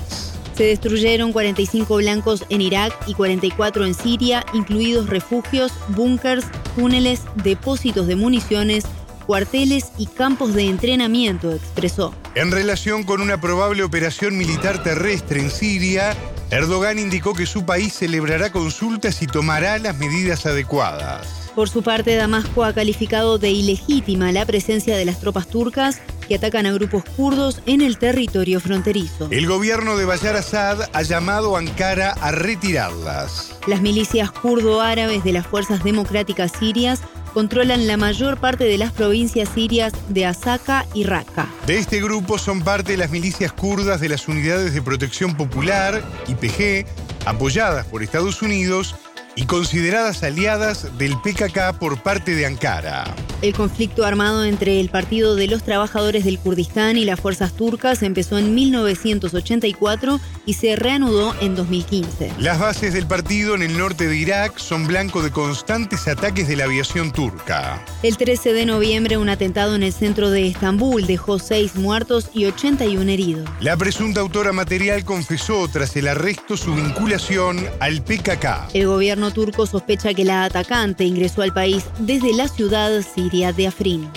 Se 0.55 0.63
destruyeron 0.63 1.31
45 1.31 1.97
blancos 1.97 2.45
en 2.49 2.61
Irak 2.61 2.93
y 3.07 3.13
44 3.13 3.85
en 3.85 3.93
Siria, 3.93 4.45
incluidos 4.53 5.07
refugios, 5.07 5.71
búnkers, 5.89 6.45
túneles, 6.75 7.21
depósitos 7.35 8.07
de 8.07 8.15
municiones, 8.15 8.85
cuarteles 9.25 9.91
y 9.97 10.07
campos 10.07 10.53
de 10.53 10.63
entrenamiento, 10.63 11.51
expresó. 11.51 12.13
En 12.35 12.51
relación 12.51 13.03
con 13.03 13.21
una 13.21 13.39
probable 13.39 13.83
operación 13.83 14.37
militar 14.37 14.83
terrestre 14.83 15.39
en 15.39 15.49
Siria, 15.49 16.15
Erdogan 16.49 16.99
indicó 16.99 17.33
que 17.33 17.45
su 17.45 17.65
país 17.65 17.93
celebrará 17.93 18.51
consultas 18.51 19.21
y 19.21 19.27
tomará 19.27 19.79
las 19.79 19.97
medidas 19.97 20.45
adecuadas. 20.45 21.40
Por 21.55 21.67
su 21.67 21.83
parte, 21.83 22.15
Damasco 22.15 22.63
ha 22.63 22.73
calificado 22.73 23.37
de 23.37 23.51
ilegítima 23.51 24.31
la 24.31 24.45
presencia 24.45 24.95
de 24.95 25.03
las 25.03 25.19
tropas 25.19 25.47
turcas 25.47 26.01
que 26.27 26.35
atacan 26.35 26.65
a 26.65 26.71
grupos 26.71 27.03
kurdos 27.17 27.61
en 27.65 27.81
el 27.81 27.97
territorio 27.97 28.61
fronterizo. 28.61 29.27
El 29.31 29.47
gobierno 29.47 29.97
de 29.97 30.05
Bashar 30.05 30.37
Assad 30.37 30.89
ha 30.93 31.01
llamado 31.01 31.55
a 31.55 31.59
Ankara 31.59 32.11
a 32.21 32.31
retirarlas. 32.31 33.53
Las 33.67 33.81
milicias 33.81 34.31
kurdo-árabes 34.31 35.25
de 35.25 35.33
las 35.33 35.45
fuerzas 35.45 35.83
democráticas 35.83 36.53
sirias 36.57 37.01
controlan 37.33 37.85
la 37.85 37.97
mayor 37.97 38.37
parte 38.37 38.63
de 38.63 38.77
las 38.77 38.93
provincias 38.93 39.49
sirias 39.49 39.91
de 40.07 40.25
Asaka 40.25 40.85
y 40.93 41.03
Raqqa. 41.03 41.47
De 41.67 41.77
este 41.77 42.01
grupo 42.01 42.37
son 42.37 42.61
parte 42.61 42.95
las 42.95 43.11
milicias 43.11 43.51
kurdas 43.51 43.99
de 43.99 44.09
las 44.09 44.27
Unidades 44.29 44.73
de 44.73 44.81
Protección 44.81 45.35
Popular, 45.35 46.01
IPG, 46.27 46.85
apoyadas 47.25 47.85
por 47.87 48.03
Estados 48.03 48.41
Unidos 48.41 48.95
y 49.41 49.45
consideradas 49.45 50.21
aliadas 50.21 50.97
del 50.99 51.17
PKK 51.19 51.79
por 51.79 52.01
parte 52.03 52.35
de 52.35 52.45
Ankara. 52.45 53.05
El 53.41 53.55
conflicto 53.55 54.05
armado 54.05 54.45
entre 54.45 54.79
el 54.79 54.89
Partido 54.89 55.33
de 55.33 55.47
los 55.47 55.63
Trabajadores 55.63 56.25
del 56.25 56.37
Kurdistán 56.37 56.95
y 56.95 57.05
las 57.05 57.19
fuerzas 57.19 57.53
turcas 57.53 58.03
empezó 58.03 58.37
en 58.37 58.53
1984 58.53 60.19
y 60.45 60.53
se 60.53 60.75
reanudó 60.75 61.33
en 61.41 61.55
2015. 61.55 62.33
Las 62.37 62.59
bases 62.59 62.93
del 62.93 63.07
partido 63.07 63.55
en 63.55 63.63
el 63.63 63.75
norte 63.75 64.07
de 64.07 64.15
Irak 64.15 64.59
son 64.59 64.85
blanco 64.85 65.23
de 65.23 65.31
constantes 65.31 66.07
ataques 66.07 66.47
de 66.47 66.55
la 66.55 66.65
aviación 66.65 67.11
turca. 67.11 67.83
El 68.03 68.15
13 68.15 68.53
de 68.53 68.67
noviembre 68.67 69.17
un 69.17 69.29
atentado 69.29 69.73
en 69.73 69.81
el 69.81 69.91
centro 69.91 70.29
de 70.29 70.45
Estambul 70.45 71.07
dejó 71.07 71.39
seis 71.39 71.75
muertos 71.75 72.29
y 72.35 72.45
81 72.45 73.09
heridos. 73.09 73.49
La 73.59 73.75
presunta 73.75 74.19
autora 74.19 74.51
material 74.51 75.03
confesó 75.03 75.67
tras 75.67 75.95
el 75.95 76.07
arresto 76.07 76.57
su 76.57 76.75
vinculación 76.75 77.59
al 77.79 78.03
PKK. 78.03 78.75
El 78.75 78.85
gobierno 78.85 79.31
turco 79.31 79.65
sospecha 79.65 80.13
que 80.13 80.25
la 80.25 80.43
atacante 80.43 81.05
ingresó 81.05 81.41
al 81.41 81.53
país 81.53 81.85
desde 81.97 82.35
la 82.35 82.47
ciudad 82.47 83.01
siria 83.01 83.30
de 83.31 83.67
Afrin. 83.67 84.09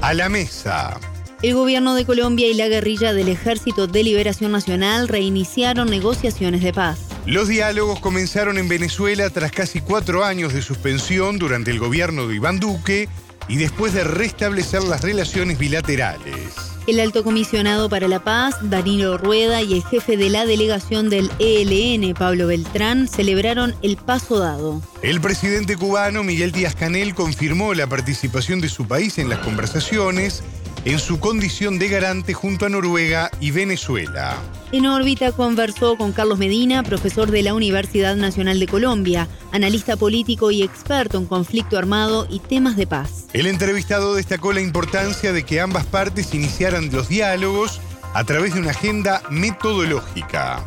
A 0.00 0.14
la 0.14 0.28
mesa. 0.28 1.00
El 1.42 1.54
gobierno 1.54 1.96
de 1.96 2.04
Colombia 2.04 2.46
y 2.46 2.54
la 2.54 2.68
guerrilla 2.68 3.12
del 3.12 3.28
Ejército 3.28 3.88
de 3.88 4.04
Liberación 4.04 4.52
Nacional 4.52 5.08
reiniciaron 5.08 5.90
negociaciones 5.90 6.62
de 6.62 6.72
paz. 6.72 7.00
Los 7.26 7.48
diálogos 7.48 7.98
comenzaron 7.98 8.58
en 8.58 8.68
Venezuela 8.68 9.28
tras 9.28 9.50
casi 9.50 9.80
cuatro 9.80 10.24
años 10.24 10.54
de 10.54 10.62
suspensión 10.62 11.38
durante 11.38 11.72
el 11.72 11.80
gobierno 11.80 12.28
de 12.28 12.36
Iván 12.36 12.60
Duque 12.60 13.08
y 13.48 13.56
después 13.56 13.92
de 13.92 14.04
restablecer 14.04 14.84
las 14.84 15.02
relaciones 15.02 15.58
bilaterales. 15.58 16.69
El 16.86 16.98
alto 16.98 17.22
comisionado 17.22 17.88
para 17.88 18.08
la 18.08 18.24
paz, 18.24 18.56
Danilo 18.62 19.18
Rueda, 19.18 19.62
y 19.62 19.74
el 19.74 19.84
jefe 19.84 20.16
de 20.16 20.30
la 20.30 20.46
delegación 20.46 21.10
del 21.10 21.30
ELN, 21.38 22.14
Pablo 22.14 22.46
Beltrán, 22.46 23.06
celebraron 23.06 23.74
el 23.82 23.96
paso 23.96 24.38
dado. 24.38 24.82
El 25.02 25.20
presidente 25.20 25.76
cubano, 25.76 26.24
Miguel 26.24 26.52
Díaz 26.52 26.74
Canel, 26.74 27.14
confirmó 27.14 27.74
la 27.74 27.86
participación 27.86 28.60
de 28.60 28.68
su 28.68 28.86
país 28.86 29.18
en 29.18 29.28
las 29.28 29.40
conversaciones 29.40 30.42
en 30.84 30.98
su 30.98 31.20
condición 31.20 31.78
de 31.78 31.88
garante 31.88 32.32
junto 32.32 32.66
a 32.66 32.68
Noruega 32.68 33.30
y 33.40 33.50
Venezuela. 33.50 34.36
En 34.72 34.86
órbita 34.86 35.32
conversó 35.32 35.96
con 35.96 36.12
Carlos 36.12 36.38
Medina, 36.38 36.82
profesor 36.82 37.30
de 37.30 37.42
la 37.42 37.54
Universidad 37.54 38.16
Nacional 38.16 38.60
de 38.60 38.66
Colombia, 38.66 39.28
analista 39.52 39.96
político 39.96 40.50
y 40.50 40.62
experto 40.62 41.18
en 41.18 41.26
conflicto 41.26 41.76
armado 41.76 42.26
y 42.30 42.38
temas 42.38 42.76
de 42.76 42.86
paz. 42.86 43.28
El 43.32 43.46
entrevistado 43.46 44.14
destacó 44.14 44.52
la 44.52 44.60
importancia 44.60 45.32
de 45.32 45.44
que 45.44 45.60
ambas 45.60 45.86
partes 45.86 46.34
iniciaran 46.34 46.90
los 46.92 47.08
diálogos 47.08 47.80
a 48.14 48.24
través 48.24 48.54
de 48.54 48.60
una 48.60 48.70
agenda 48.70 49.22
metodológica. 49.30 50.64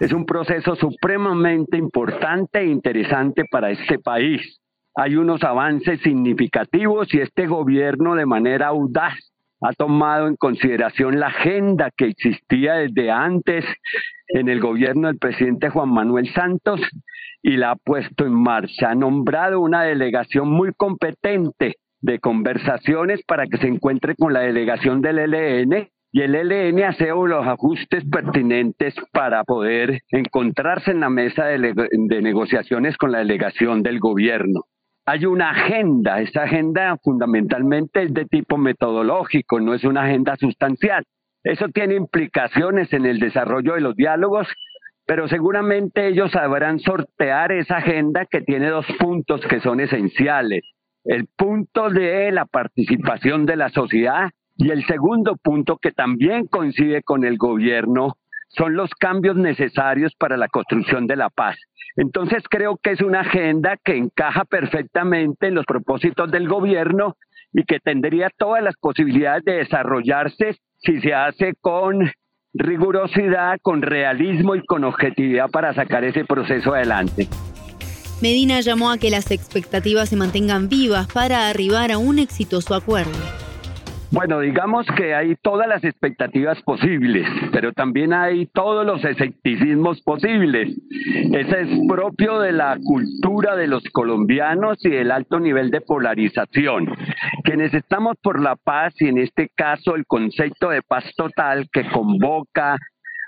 Es 0.00 0.12
un 0.12 0.24
proceso 0.24 0.76
supremamente 0.76 1.76
importante 1.76 2.60
e 2.60 2.66
interesante 2.66 3.44
para 3.50 3.72
este 3.72 3.98
país 3.98 4.58
hay 5.00 5.14
unos 5.14 5.44
avances 5.44 6.00
significativos 6.00 7.14
y 7.14 7.20
este 7.20 7.46
gobierno 7.46 8.16
de 8.16 8.26
manera 8.26 8.66
audaz 8.66 9.14
ha 9.60 9.72
tomado 9.72 10.26
en 10.26 10.34
consideración 10.34 11.20
la 11.20 11.28
agenda 11.28 11.92
que 11.96 12.06
existía 12.06 12.74
desde 12.74 13.08
antes 13.08 13.64
en 14.26 14.48
el 14.48 14.58
gobierno 14.58 15.06
del 15.06 15.18
presidente 15.18 15.70
Juan 15.70 15.90
Manuel 15.90 16.28
Santos 16.32 16.80
y 17.42 17.58
la 17.58 17.70
ha 17.70 17.76
puesto 17.76 18.26
en 18.26 18.34
marcha. 18.34 18.90
Ha 18.90 18.96
nombrado 18.96 19.60
una 19.60 19.84
delegación 19.84 20.50
muy 20.50 20.72
competente 20.76 21.76
de 22.00 22.18
conversaciones 22.18 23.22
para 23.24 23.46
que 23.46 23.58
se 23.58 23.68
encuentre 23.68 24.16
con 24.16 24.32
la 24.32 24.40
delegación 24.40 25.00
del 25.00 25.20
ELN 25.20 25.88
y 26.10 26.22
el 26.22 26.34
ELN 26.34 26.82
hace 26.82 27.10
los 27.10 27.46
ajustes 27.46 28.04
pertinentes 28.10 28.96
para 29.12 29.44
poder 29.44 30.00
encontrarse 30.10 30.90
en 30.90 30.98
la 30.98 31.08
mesa 31.08 31.44
de, 31.44 31.72
de 31.88 32.20
negociaciones 32.20 32.96
con 32.96 33.12
la 33.12 33.18
delegación 33.18 33.84
del 33.84 34.00
gobierno 34.00 34.64
hay 35.08 35.24
una 35.24 35.52
agenda. 35.52 36.20
Esa 36.20 36.42
agenda 36.42 36.98
fundamentalmente 37.02 38.02
es 38.02 38.12
de 38.12 38.26
tipo 38.26 38.58
metodológico, 38.58 39.58
no 39.58 39.72
es 39.72 39.84
una 39.84 40.02
agenda 40.02 40.36
sustancial. 40.36 41.02
Eso 41.42 41.68
tiene 41.68 41.94
implicaciones 41.94 42.92
en 42.92 43.06
el 43.06 43.18
desarrollo 43.18 43.72
de 43.72 43.80
los 43.80 43.96
diálogos, 43.96 44.46
pero 45.06 45.26
seguramente 45.26 46.08
ellos 46.08 46.30
sabrán 46.32 46.78
sortear 46.78 47.52
esa 47.52 47.78
agenda 47.78 48.26
que 48.26 48.42
tiene 48.42 48.68
dos 48.68 48.84
puntos 48.98 49.40
que 49.48 49.60
son 49.60 49.80
esenciales. 49.80 50.62
El 51.04 51.26
punto 51.38 51.88
de 51.88 52.30
la 52.30 52.44
participación 52.44 53.46
de 53.46 53.56
la 53.56 53.70
sociedad 53.70 54.28
y 54.58 54.72
el 54.72 54.84
segundo 54.84 55.36
punto 55.42 55.78
que 55.78 55.92
también 55.92 56.48
coincide 56.48 57.02
con 57.02 57.24
el 57.24 57.38
gobierno 57.38 58.18
son 58.48 58.74
los 58.74 58.90
cambios 58.90 59.36
necesarios 59.36 60.14
para 60.18 60.36
la 60.36 60.48
construcción 60.48 61.06
de 61.06 61.16
la 61.16 61.30
paz. 61.30 61.56
Entonces 61.96 62.42
creo 62.48 62.78
que 62.82 62.92
es 62.92 63.00
una 63.00 63.20
agenda 63.20 63.76
que 63.82 63.96
encaja 63.96 64.44
perfectamente 64.44 65.48
en 65.48 65.54
los 65.54 65.66
propósitos 65.66 66.30
del 66.30 66.48
gobierno 66.48 67.16
y 67.52 67.64
que 67.64 67.80
tendría 67.80 68.30
todas 68.36 68.62
las 68.62 68.76
posibilidades 68.76 69.44
de 69.44 69.54
desarrollarse 69.54 70.56
si 70.78 71.00
se 71.00 71.14
hace 71.14 71.54
con 71.60 72.10
rigurosidad, 72.54 73.58
con 73.62 73.82
realismo 73.82 74.54
y 74.54 74.64
con 74.64 74.84
objetividad 74.84 75.50
para 75.50 75.74
sacar 75.74 76.04
ese 76.04 76.24
proceso 76.24 76.74
adelante. 76.74 77.28
Medina 78.20 78.60
llamó 78.60 78.90
a 78.90 78.98
que 78.98 79.10
las 79.10 79.30
expectativas 79.30 80.08
se 80.08 80.16
mantengan 80.16 80.68
vivas 80.68 81.06
para 81.12 81.48
arribar 81.48 81.92
a 81.92 81.98
un 81.98 82.18
exitoso 82.18 82.74
acuerdo. 82.74 83.47
Bueno, 84.10 84.40
digamos 84.40 84.86
que 84.96 85.14
hay 85.14 85.36
todas 85.36 85.68
las 85.68 85.84
expectativas 85.84 86.62
posibles, 86.62 87.26
pero 87.52 87.72
también 87.72 88.14
hay 88.14 88.46
todos 88.46 88.86
los 88.86 89.04
escepticismos 89.04 90.00
posibles. 90.00 90.74
Ese 91.32 91.60
es 91.60 91.68
propio 91.86 92.38
de 92.40 92.52
la 92.52 92.78
cultura 92.82 93.54
de 93.54 93.66
los 93.66 93.84
colombianos 93.92 94.78
y 94.82 94.88
del 94.88 95.10
alto 95.10 95.38
nivel 95.38 95.70
de 95.70 95.82
polarización. 95.82 96.86
Quienes 97.44 97.74
estamos 97.74 98.16
por 98.22 98.40
la 98.40 98.56
paz 98.56 98.94
y 98.98 99.08
en 99.08 99.18
este 99.18 99.50
caso 99.54 99.94
el 99.94 100.06
concepto 100.06 100.70
de 100.70 100.80
paz 100.80 101.04
total 101.14 101.68
que 101.70 101.86
convoca 101.90 102.78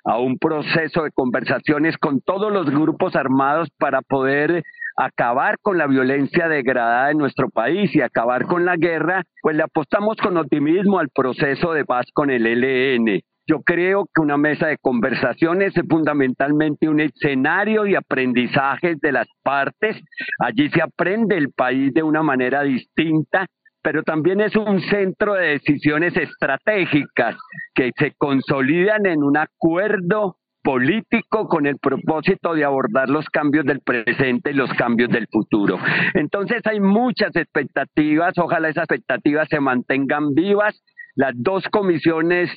a 0.04 0.18
un 0.18 0.38
proceso 0.38 1.02
de 1.04 1.10
conversaciones 1.10 1.98
con 1.98 2.22
todos 2.22 2.50
los 2.50 2.70
grupos 2.70 3.16
armados 3.16 3.68
para 3.78 4.00
poder 4.00 4.62
acabar 5.00 5.56
con 5.62 5.78
la 5.78 5.86
violencia 5.86 6.46
degradada 6.48 7.10
en 7.10 7.18
nuestro 7.18 7.48
país 7.48 7.94
y 7.96 8.02
acabar 8.02 8.44
con 8.44 8.66
la 8.66 8.76
guerra, 8.76 9.22
pues 9.40 9.56
le 9.56 9.62
apostamos 9.62 10.18
con 10.18 10.36
optimismo 10.36 10.98
al 10.98 11.08
proceso 11.08 11.72
de 11.72 11.86
paz 11.86 12.06
con 12.12 12.30
el 12.30 12.44
LN. 12.44 13.20
Yo 13.46 13.62
creo 13.62 14.04
que 14.14 14.20
una 14.20 14.36
mesa 14.36 14.66
de 14.66 14.76
conversaciones 14.76 15.74
es 15.74 15.84
fundamentalmente 15.88 16.88
un 16.88 17.00
escenario 17.00 17.84
de 17.84 17.96
aprendizaje 17.96 18.94
de 19.00 19.12
las 19.12 19.26
partes. 19.42 19.96
Allí 20.38 20.68
se 20.68 20.82
aprende 20.82 21.36
el 21.36 21.50
país 21.50 21.92
de 21.94 22.02
una 22.02 22.22
manera 22.22 22.62
distinta, 22.62 23.46
pero 23.82 24.02
también 24.02 24.42
es 24.42 24.54
un 24.54 24.80
centro 24.82 25.32
de 25.34 25.58
decisiones 25.58 26.14
estratégicas 26.14 27.36
que 27.74 27.90
se 27.96 28.12
consolidan 28.18 29.06
en 29.06 29.22
un 29.22 29.38
acuerdo 29.38 30.36
político 30.62 31.48
con 31.48 31.66
el 31.66 31.78
propósito 31.78 32.54
de 32.54 32.64
abordar 32.64 33.08
los 33.08 33.26
cambios 33.26 33.64
del 33.64 33.80
presente 33.80 34.50
y 34.50 34.54
los 34.54 34.72
cambios 34.74 35.10
del 35.10 35.26
futuro. 35.28 35.78
Entonces 36.14 36.62
hay 36.66 36.80
muchas 36.80 37.34
expectativas, 37.36 38.36
ojalá 38.38 38.68
esas 38.68 38.84
expectativas 38.84 39.48
se 39.48 39.60
mantengan 39.60 40.34
vivas. 40.34 40.80
Las 41.16 41.32
dos 41.36 41.64
comisiones 41.70 42.50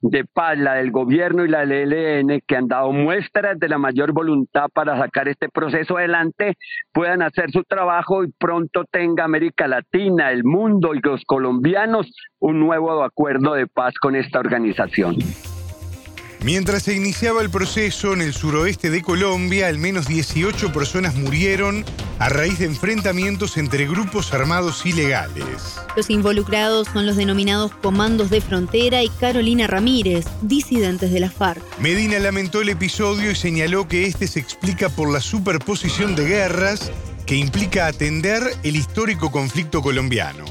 de 0.00 0.24
paz, 0.24 0.58
la 0.58 0.74
del 0.74 0.90
gobierno 0.90 1.44
y 1.44 1.48
la 1.48 1.64
del 1.64 1.92
ELN, 1.92 2.40
que 2.46 2.56
han 2.56 2.68
dado 2.68 2.92
muestras 2.92 3.58
de 3.58 3.68
la 3.68 3.78
mayor 3.78 4.12
voluntad 4.12 4.66
para 4.72 4.98
sacar 4.98 5.28
este 5.28 5.48
proceso 5.48 5.96
adelante, 5.96 6.54
puedan 6.92 7.22
hacer 7.22 7.50
su 7.50 7.62
trabajo 7.64 8.24
y 8.24 8.30
pronto 8.38 8.84
tenga 8.90 9.24
América 9.24 9.66
Latina, 9.66 10.30
el 10.30 10.44
mundo 10.44 10.94
y 10.94 11.00
los 11.02 11.24
colombianos 11.24 12.12
un 12.38 12.60
nuevo 12.60 13.02
acuerdo 13.02 13.54
de 13.54 13.66
paz 13.66 13.94
con 13.98 14.14
esta 14.14 14.38
organización. 14.38 15.16
Mientras 16.46 16.84
se 16.84 16.94
iniciaba 16.94 17.42
el 17.42 17.50
proceso 17.50 18.12
en 18.12 18.22
el 18.22 18.32
suroeste 18.32 18.88
de 18.88 19.02
Colombia, 19.02 19.66
al 19.66 19.78
menos 19.78 20.06
18 20.06 20.72
personas 20.72 21.16
murieron 21.16 21.84
a 22.20 22.28
raíz 22.28 22.60
de 22.60 22.66
enfrentamientos 22.66 23.56
entre 23.56 23.84
grupos 23.88 24.32
armados 24.32 24.86
ilegales. 24.86 25.76
Los 25.96 26.08
involucrados 26.08 26.86
son 26.86 27.04
los 27.04 27.16
denominados 27.16 27.72
Comandos 27.72 28.30
de 28.30 28.40
Frontera 28.40 29.02
y 29.02 29.08
Carolina 29.08 29.66
Ramírez, 29.66 30.24
disidentes 30.40 31.10
de 31.10 31.18
la 31.18 31.30
FARC. 31.30 31.60
Medina 31.80 32.20
lamentó 32.20 32.62
el 32.62 32.68
episodio 32.68 33.32
y 33.32 33.34
señaló 33.34 33.88
que 33.88 34.06
este 34.06 34.28
se 34.28 34.38
explica 34.38 34.88
por 34.88 35.12
la 35.12 35.20
superposición 35.20 36.14
de 36.14 36.28
guerras 36.28 36.92
que 37.26 37.34
implica 37.34 37.88
atender 37.88 38.44
el 38.62 38.76
histórico 38.76 39.32
conflicto 39.32 39.82
colombiano 39.82 40.44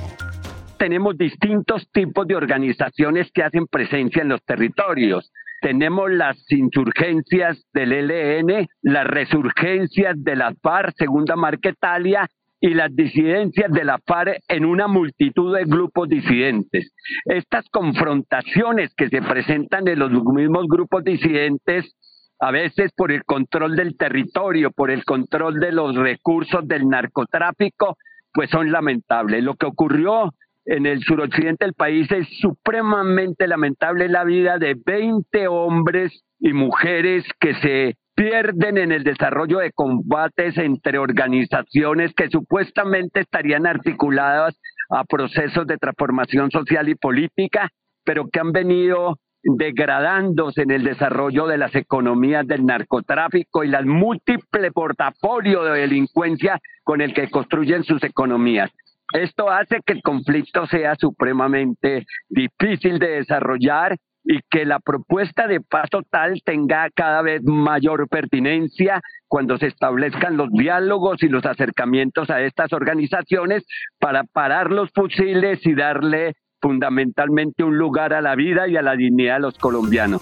tenemos 0.77 1.17
distintos 1.17 1.87
tipos 1.93 2.27
de 2.27 2.35
organizaciones 2.35 3.31
que 3.31 3.41
hacen 3.41 3.65
presencia 3.65 4.21
en 4.21 4.27
los 4.27 4.43
territorios 4.43 5.31
tenemos 5.61 6.11
las 6.11 6.37
insurgencias 6.51 7.65
del 7.73 7.93
ELN, 7.93 8.67
las 8.81 9.07
resurgencias 9.07 10.15
de 10.17 10.35
la 10.35 10.53
FARC, 10.61 10.95
Segunda 10.97 11.35
Marquetalia, 11.35 12.27
y 12.59 12.73
las 12.73 12.95
disidencias 12.95 13.71
de 13.71 13.83
la 13.83 13.99
FARC 14.05 14.39
en 14.47 14.65
una 14.65 14.87
multitud 14.87 15.55
de 15.55 15.65
grupos 15.65 16.09
disidentes. 16.09 16.91
Estas 17.25 17.69
confrontaciones 17.69 18.93
que 18.95 19.09
se 19.09 19.21
presentan 19.21 19.87
en 19.87 19.99
los 19.99 20.11
mismos 20.11 20.65
grupos 20.67 21.03
disidentes, 21.03 21.95
a 22.39 22.51
veces 22.51 22.91
por 22.95 23.11
el 23.11 23.23
control 23.23 23.75
del 23.75 23.95
territorio, 23.95 24.71
por 24.71 24.89
el 24.89 25.03
control 25.05 25.59
de 25.59 25.71
los 25.71 25.95
recursos 25.95 26.67
del 26.67 26.87
narcotráfico, 26.87 27.97
pues 28.33 28.49
son 28.49 28.71
lamentables. 28.71 29.43
Lo 29.43 29.53
que 29.55 29.67
ocurrió 29.67 30.33
en 30.65 30.85
el 30.85 31.01
suroccidente 31.03 31.65
del 31.65 31.73
país 31.73 32.11
es 32.11 32.27
supremamente 32.39 33.47
lamentable 33.47 34.09
la 34.09 34.23
vida 34.23 34.57
de 34.57 34.75
20 34.75 35.47
hombres 35.47 36.23
y 36.39 36.53
mujeres 36.53 37.23
que 37.39 37.53
se 37.55 37.97
pierden 38.15 38.77
en 38.77 38.91
el 38.91 39.03
desarrollo 39.03 39.59
de 39.59 39.71
combates 39.71 40.57
entre 40.57 40.97
organizaciones 40.97 42.13
que 42.13 42.29
supuestamente 42.29 43.19
estarían 43.19 43.67
articuladas 43.67 44.59
a 44.89 45.03
procesos 45.03 45.67
de 45.67 45.77
transformación 45.77 46.49
social 46.49 46.87
y 46.89 46.95
política, 46.95 47.69
pero 48.03 48.27
que 48.29 48.39
han 48.39 48.51
venido 48.51 49.17
degradándose 49.43 50.63
en 50.63 50.71
el 50.71 50.83
desarrollo 50.83 51.45
de 51.45 51.57
las 51.57 51.75
economías 51.75 52.47
del 52.47 52.65
narcotráfico 52.65 53.63
y 53.63 53.67
las 53.67 53.85
múltiples 53.85 54.71
portafolio 54.73 55.63
de 55.63 55.81
delincuencia 55.81 56.59
con 56.83 57.01
el 57.01 57.13
que 57.13 57.29
construyen 57.29 57.83
sus 57.83 58.03
economías. 58.03 58.71
Esto 59.13 59.49
hace 59.49 59.81
que 59.85 59.93
el 59.93 60.01
conflicto 60.01 60.65
sea 60.67 60.95
supremamente 60.95 62.05
difícil 62.29 62.99
de 62.99 63.17
desarrollar 63.17 63.97
y 64.25 64.39
que 64.49 64.65
la 64.65 64.79
propuesta 64.79 65.47
de 65.47 65.61
paz 65.61 65.89
total 65.89 66.41
tenga 66.43 66.89
cada 66.95 67.21
vez 67.21 67.43
mayor 67.43 68.09
pertinencia 68.09 69.01
cuando 69.27 69.57
se 69.57 69.67
establezcan 69.67 70.35
los 70.35 70.51
diálogos 70.51 71.21
y 71.21 71.29
los 71.29 71.45
acercamientos 71.45 72.29
a 72.31 72.41
estas 72.41 72.73
organizaciones 72.73 73.63
para 73.99 74.23
parar 74.23 74.71
los 74.71 74.89
fusiles 74.93 75.63
y 75.65 75.75
darle 75.75 76.33
fundamentalmente 76.59 77.63
un 77.63 77.77
lugar 77.77 78.13
a 78.13 78.21
la 78.21 78.35
vida 78.35 78.67
y 78.67 78.75
a 78.75 78.81
la 78.81 78.95
dignidad 78.95 79.35
de 79.35 79.41
los 79.41 79.57
colombianos. 79.59 80.21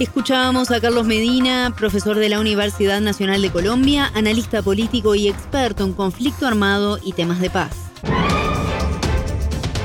Escuchábamos 0.00 0.72
a 0.72 0.80
Carlos 0.80 1.06
Medina, 1.06 1.72
profesor 1.76 2.16
de 2.16 2.28
la 2.28 2.40
Universidad 2.40 3.00
Nacional 3.00 3.40
de 3.42 3.52
Colombia, 3.52 4.10
analista 4.16 4.60
político 4.60 5.14
y 5.14 5.28
experto 5.28 5.84
en 5.84 5.92
conflicto 5.92 6.48
armado 6.48 6.98
y 7.00 7.12
temas 7.12 7.40
de 7.40 7.50
paz. 7.50 7.83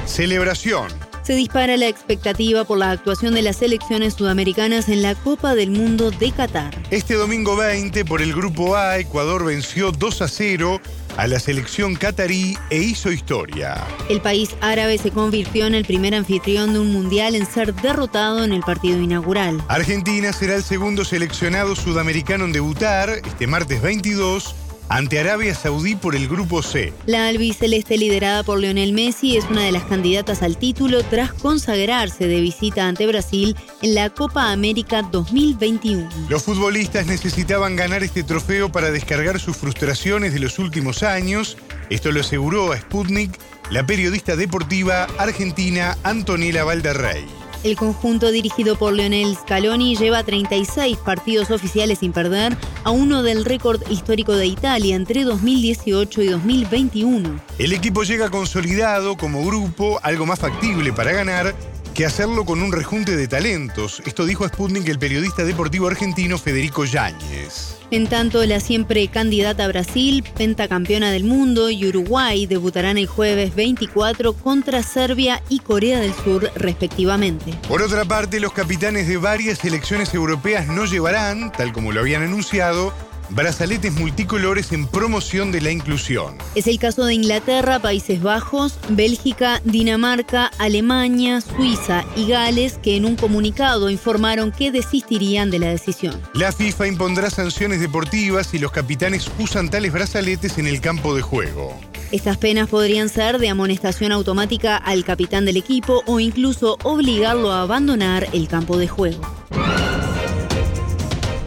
Celebración. 0.06 0.88
Se 1.24 1.36
dispara 1.36 1.78
la 1.78 1.88
expectativa 1.88 2.64
por 2.64 2.80
la 2.80 2.92
actuación 2.92 3.36
de 3.36 3.44
las 3.44 3.58
selecciones 3.58 4.16
sudamericanas 4.16 4.90
en 4.90 5.04
la 5.04 5.14
Copa 5.16 5.54
del 5.54 5.70
Mundo 5.70 6.10
de 6.10 6.32
Qatar. 6.32 6.76
Este 6.90 7.14
domingo 7.14 7.56
20, 7.56 8.04
por 8.06 8.22
el 8.22 8.34
Grupo 8.34 8.76
A, 8.76 8.98
Ecuador 8.98 9.46
venció 9.46 9.92
2 9.92 10.22
a 10.24 10.28
0 10.28 10.82
a 11.18 11.28
la 11.28 11.40
selección 11.40 11.96
catarí 11.96 12.58
e 12.70 12.78
hizo 12.78 13.12
historia. 13.12 13.86
El 14.10 14.22
país 14.22 14.56
árabe 14.62 14.98
se 14.98 15.12
convirtió 15.12 15.68
en 15.68 15.76
el 15.76 15.86
primer 15.86 16.16
anfitrión 16.16 16.74
de 16.74 16.80
un 16.80 16.92
mundial 16.92 17.36
en 17.36 17.46
ser 17.46 17.76
derrotado 17.76 18.44
en 18.44 18.52
el 18.52 18.62
partido 18.62 19.00
inaugural. 19.00 19.64
Argentina 19.68 20.34
será 20.34 20.56
el 20.56 20.64
segundo 20.64 21.06
seleccionado 21.06 21.76
sudamericano 21.76 22.46
en 22.46 22.54
debutar 22.54 23.10
este 23.10 23.48
martes 23.48 23.82
22 23.82 24.56
ante 24.90 25.20
Arabia 25.20 25.54
Saudí 25.54 25.96
por 25.96 26.16
el 26.16 26.28
Grupo 26.28 26.62
C. 26.62 26.94
La 27.06 27.28
albiceleste 27.28 27.98
liderada 27.98 28.44
por 28.44 28.60
Lionel 28.60 28.94
Messi 28.94 29.38
es 29.38 29.46
una 29.46 29.64
de 29.64 29.72
las 29.72 29.84
candidatas 29.84 30.42
al 30.42 30.58
título 30.58 31.04
tras 31.04 31.32
consagrarse 31.34 32.28
de 32.28 32.42
visita 32.42 32.88
ante 32.88 33.08
Brasil 33.08 33.56
en 33.82 33.96
la 33.96 34.10
Copa 34.10 34.52
América 34.52 35.04
2021. 35.04 36.10
Los 36.28 36.44
futbolistas 36.44 37.06
necesitaban 37.06 37.76
ganar 37.76 38.04
este 38.04 38.24
trofeo 38.24 38.72
para 38.72 38.92
descargar 38.92 39.40
sus 39.40 39.56
frustraciones 39.56 40.34
de 40.34 40.40
los 40.40 40.60
últimos 40.60 41.04
años. 41.04 41.58
Esto 41.90 42.12
lo 42.12 42.22
aseguró 42.22 42.72
a 42.72 42.78
Sputnik 42.78 43.40
la 43.70 43.86
periodista 43.86 44.36
deportiva 44.36 45.08
argentina 45.20 45.96
Antonella 46.04 46.64
Valderrey. 46.64 47.39
El 47.62 47.76
conjunto 47.76 48.32
dirigido 48.32 48.78
por 48.78 48.94
Leonel 48.94 49.36
Scaloni 49.36 49.98
lleva 49.98 50.24
36 50.24 50.98
partidos 50.98 51.52
oficiales 51.52 52.00
sin 52.00 52.14
perder, 52.14 52.56
a 52.86 52.92
uno 52.92 53.22
del 53.22 53.44
récord 53.44 53.82
histórico 53.90 54.34
de 54.34 54.48
Italia 54.48 54.96
entre 54.96 55.24
2018 55.26 56.22
y 56.22 56.28
2021. 56.28 57.42
El 57.58 57.74
equipo 57.74 58.04
llega 58.04 58.30
consolidado 58.30 59.18
como 59.18 59.46
grupo, 59.46 60.00
algo 60.04 60.26
más 60.26 60.40
factible 60.40 60.94
para 60.94 61.12
ganar 61.12 61.54
que 62.00 62.06
hacerlo 62.06 62.46
con 62.46 62.62
un 62.62 62.72
rejunte 62.72 63.18
de 63.18 63.28
talentos. 63.28 64.02
Esto 64.06 64.26
dijo 64.26 64.46
a 64.46 64.48
Sputnik 64.48 64.88
el 64.88 64.98
periodista 64.98 65.44
deportivo 65.44 65.90
argentino 65.90 66.38
Federico 66.38 66.86
Yáñez. 66.86 67.76
En 67.92 68.08
tanto, 68.08 68.46
la 68.46 68.62
siempre 68.62 69.06
candidata 69.10 69.66
a 69.66 69.68
Brasil, 69.68 70.24
pentacampeona 70.38 71.12
del 71.12 71.26
mundo, 71.26 71.70
y 71.70 71.86
Uruguay 71.86 72.46
debutarán 72.46 72.98
el 72.98 73.06
jueves 73.06 73.54
24 73.54 74.32
contra 74.32 74.82
Serbia 74.82 75.44
y 75.50 75.60
Corea 75.60 76.00
del 76.00 76.14
Sur, 76.14 76.50
respectivamente. 76.56 77.54
Por 77.68 77.82
otra 77.82 78.06
parte, 78.06 78.40
los 78.40 78.54
capitanes 78.54 79.10
de 79.10 79.18
varias 79.18 79.58
selecciones 79.58 80.14
europeas 80.14 80.68
no 80.68 80.86
llevarán, 80.86 81.52
tal 81.52 81.74
como 81.74 81.92
lo 81.92 82.00
habían 82.00 82.22
anunciado, 82.22 82.94
brazaletes 83.30 83.94
multicolores 83.94 84.72
en 84.72 84.88
promoción 84.88 85.52
de 85.52 85.62
la 85.62 85.72
inclusión. 85.72 86.38
Es 86.56 86.68
el 86.68 86.80
caso 86.80 87.06
de 87.06 87.14
Inglaterra, 87.14 87.80
Países 87.80 88.22
Bajos, 88.22 88.78
Bélgica, 88.90 89.62
Dinamarca, 89.64 90.52
Alemania, 90.58 91.42
Suiza 91.42 92.06
y 92.16 92.28
Gales, 92.28 92.80
que 92.82 92.96
en 92.96 93.06
un 93.06 93.16
comunicado 93.16 93.90
informaron 93.90 94.52
que 94.52 94.72
desistirían 94.72 95.52
de 95.52 95.60
la 95.60 95.68
decisión. 95.68 96.20
La 96.34 96.52
FIFA 96.52 96.88
impondrá 96.88 97.30
sanciones 97.30 97.80
deportivas 97.80 98.48
si 98.48 98.60
los 98.60 98.72
capitanes 98.72 99.30
usan 99.40 99.70
tales 99.70 99.94
brazaletes 99.94 100.58
en 100.58 100.68
el 100.68 100.82
campo 100.82 101.16
de 101.16 101.22
juego. 101.22 101.80
Estas 102.12 102.38
penas 102.38 102.68
podrían 102.70 103.08
ser 103.08 103.38
de 103.38 103.50
amonestación 103.50 104.12
automática 104.12 104.78
al 104.78 105.04
capitán 105.04 105.46
del 105.46 105.58
equipo 105.58 106.02
o 106.08 106.20
incluso 106.20 106.78
obligarlo 106.84 107.52
a 107.52 107.62
abandonar 107.62 108.28
el 108.34 108.48
campo 108.48 108.78
de 108.78 108.88
juego. 108.88 109.22